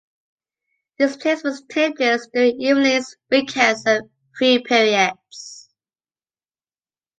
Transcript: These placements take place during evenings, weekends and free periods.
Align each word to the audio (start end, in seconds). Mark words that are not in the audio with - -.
These 0.97 1.17
placements 1.17 1.61
take 1.69 1.97
place 1.97 2.27
during 2.33 2.59
evenings, 2.59 3.17
weekends 3.29 3.85
and 3.85 4.09
free 4.35 4.63
periods. 4.63 5.69